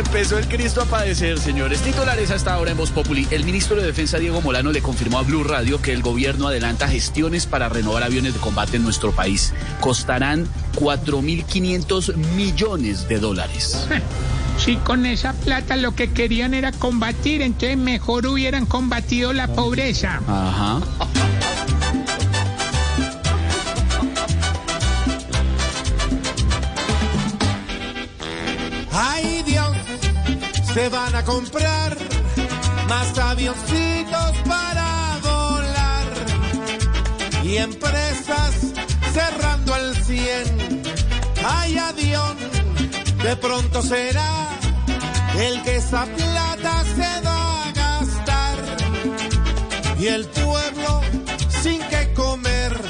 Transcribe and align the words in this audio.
Empezó 0.00 0.38
el 0.38 0.48
Cristo 0.48 0.80
a 0.80 0.86
padecer, 0.86 1.38
señores. 1.38 1.82
Titulares 1.82 2.30
hasta 2.30 2.54
ahora 2.54 2.70
en 2.70 2.78
Voz 2.78 2.90
Populi. 2.90 3.28
El 3.30 3.44
ministro 3.44 3.76
de 3.76 3.84
Defensa 3.84 4.18
Diego 4.18 4.40
Molano 4.40 4.72
le 4.72 4.80
confirmó 4.80 5.18
a 5.18 5.22
Blue 5.22 5.44
Radio 5.44 5.82
que 5.82 5.92
el 5.92 6.00
gobierno 6.00 6.48
adelanta 6.48 6.88
gestiones 6.88 7.44
para 7.44 7.68
renovar 7.68 8.02
aviones 8.02 8.32
de 8.32 8.40
combate 8.40 8.78
en 8.78 8.82
nuestro 8.82 9.12
país. 9.12 9.52
Costarán 9.78 10.48
4.500 10.76 12.16
millones 12.34 13.08
de 13.08 13.18
dólares. 13.18 13.86
Si 14.58 14.76
con 14.76 15.06
esa 15.06 15.32
plata 15.32 15.76
lo 15.76 15.94
que 15.94 16.12
querían 16.12 16.52
era 16.52 16.70
combatir, 16.70 17.40
entonces 17.40 17.78
mejor 17.78 18.26
hubieran 18.26 18.66
combatido 18.66 19.32
la 19.32 19.48
pobreza. 19.48 20.20
Ajá. 20.28 20.80
Ay 28.92 29.29
se 30.74 30.88
van 30.88 31.14
a 31.16 31.24
comprar 31.24 31.96
más 32.88 33.18
avioncitos 33.18 34.32
para 34.48 35.18
volar 35.22 36.06
y 37.42 37.56
empresas 37.56 38.54
cerrando 39.12 39.74
el 39.76 39.96
100. 39.96 40.82
Ay 41.44 41.76
avión, 41.78 42.36
de 43.22 43.36
pronto 43.36 43.82
será 43.82 44.48
el 45.38 45.62
que 45.62 45.76
esa 45.76 46.04
plata 46.04 46.84
se 46.84 47.20
va 47.26 47.64
a 47.64 47.72
gastar 47.72 48.58
y 49.98 50.06
el 50.06 50.24
pueblo 50.26 51.00
sin 51.62 51.80
que 51.88 52.12
comer. 52.14 52.80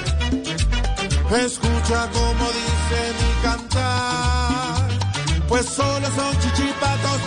Escucha 1.30 2.08
como 2.12 2.44
dice 2.60 3.00
mi 3.18 3.42
cantar, 3.42 4.88
pues 5.48 5.66
solo 5.66 6.06
son 6.14 6.38
chichipatos. 6.40 7.19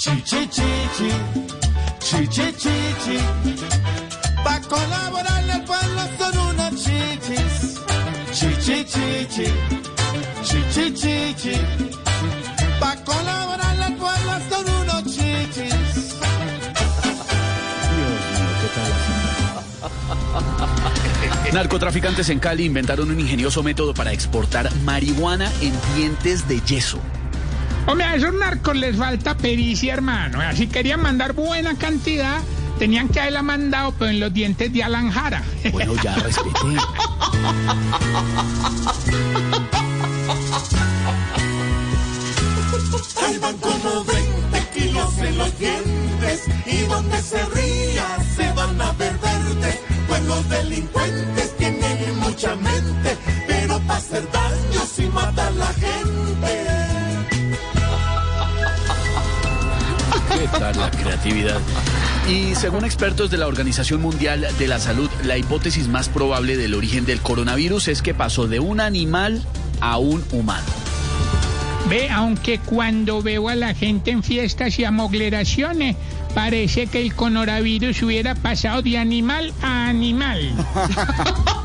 Chichi 0.00 0.48
chichi, 0.48 1.12
chichi 1.98 2.54
chichi, 2.56 3.18
pa 4.42 4.58
colaborar 4.66 5.44
el 5.46 5.62
pueblo 5.64 6.00
son 6.18 6.38
unos 6.38 6.82
chichis. 6.82 7.78
Chichi 8.32 8.86
chichi, 8.86 9.52
chichi 10.42 10.94
chichi, 10.94 11.60
pa 12.78 12.96
colaborar 13.04 13.76
el 13.88 13.94
pueblo 13.96 14.32
son 14.48 14.64
unos 14.80 15.02
chichis. 15.04 16.14
Narcotraficantes 21.52 22.30
en 22.30 22.38
Cali 22.38 22.64
inventaron 22.64 23.10
un 23.10 23.20
ingenioso 23.20 23.62
método 23.62 23.92
para 23.92 24.14
exportar 24.14 24.74
marihuana 24.76 25.52
en 25.60 25.74
dientes 25.94 26.48
de 26.48 26.58
yeso. 26.62 26.98
Hombre, 27.90 28.06
a 28.06 28.14
esos 28.14 28.32
narcos 28.32 28.76
les 28.76 28.96
falta 28.96 29.36
pericia, 29.36 29.94
hermano. 29.94 30.38
Si 30.54 30.68
querían 30.68 31.02
mandar 31.02 31.32
buena 31.32 31.74
cantidad, 31.74 32.40
tenían 32.78 33.08
que 33.08 33.18
haberla 33.18 33.42
mandado, 33.42 33.92
pero 33.98 34.12
en 34.12 34.20
los 34.20 34.32
dientes 34.32 34.72
de 34.72 34.84
Alan 34.84 35.10
Jara. 35.10 35.42
Bueno, 35.72 35.94
ya 36.00 36.14
respeté. 36.14 36.50
Ahí 43.26 43.38
van 43.38 43.56
como 43.58 44.04
20 44.04 44.68
kilos 44.72 45.18
en 45.18 45.38
los 45.38 45.58
dientes 45.58 46.44
y 46.66 46.76
donde 46.86 47.20
se 47.20 47.44
ría 47.46 48.06
se 48.36 48.52
van 48.52 48.80
a 48.80 48.92
ver 48.92 49.18
verde. 49.18 49.80
Pues 50.06 50.22
los 50.26 50.48
delincuentes 50.48 51.56
tienen 51.56 52.18
mucha 52.20 52.54
mente, 52.54 53.18
la 60.92 61.02
creatividad? 61.02 61.60
Y 62.28 62.54
según 62.54 62.84
expertos 62.84 63.30
de 63.30 63.38
la 63.38 63.46
Organización 63.46 64.00
Mundial 64.00 64.46
de 64.58 64.66
la 64.66 64.78
Salud, 64.78 65.10
la 65.24 65.36
hipótesis 65.36 65.88
más 65.88 66.08
probable 66.08 66.56
del 66.56 66.74
origen 66.74 67.04
del 67.04 67.20
coronavirus 67.20 67.88
es 67.88 68.02
que 68.02 68.14
pasó 68.14 68.46
de 68.46 68.60
un 68.60 68.80
animal 68.80 69.42
a 69.80 69.98
un 69.98 70.24
humano. 70.32 70.66
Ve, 71.88 72.08
aunque 72.10 72.58
cuando 72.60 73.22
veo 73.22 73.48
a 73.48 73.56
la 73.56 73.74
gente 73.74 74.10
en 74.10 74.22
fiestas 74.22 74.78
y 74.78 74.84
amogleraciones, 74.84 75.96
parece 76.34 76.86
que 76.86 77.00
el 77.00 77.14
coronavirus 77.14 78.02
hubiera 78.02 78.34
pasado 78.34 78.82
de 78.82 78.98
animal 78.98 79.52
a 79.62 79.88
animal. 79.88 80.40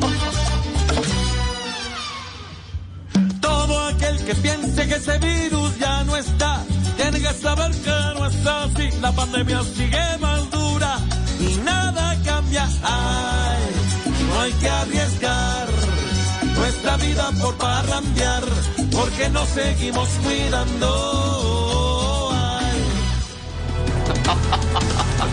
Todo 0.00 0.31
que 4.32 4.40
piense 4.40 4.88
que 4.88 4.94
ese 4.94 5.18
virus 5.18 5.78
ya 5.78 6.04
no 6.04 6.16
está, 6.16 6.64
tiene 6.96 7.20
que 7.20 7.34
saber 7.34 7.70
que 7.70 7.90
no 7.90 8.26
está 8.26 8.64
así. 8.64 8.88
La 9.00 9.12
pandemia 9.12 9.62
sigue 9.62 10.18
más 10.20 10.50
dura 10.50 10.98
y 11.40 11.56
nada 11.64 12.16
cambia. 12.24 12.68
Ay, 12.82 13.62
no 14.28 14.40
hay 14.40 14.52
que 14.52 14.68
arriesgar 14.68 15.68
nuestra 16.56 16.96
vida 16.96 17.30
por 17.40 17.54
parrandear, 17.56 18.42
porque 18.90 19.28
nos 19.30 19.48
seguimos 19.48 20.08
cuidando. 20.22 21.32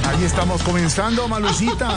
Ahí 0.09 0.25
estamos 0.25 0.61
comenzando, 0.63 1.27
Malucita. 1.27 1.87